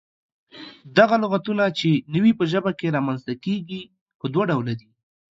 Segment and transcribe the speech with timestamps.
[0.97, 3.81] دغه لغتونه چې نوي په ژبه کې رامنځته کيږي،
[4.19, 4.89] پۀ دوله ډوله دي: